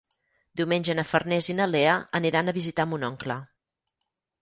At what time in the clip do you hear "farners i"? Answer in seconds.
1.09-1.57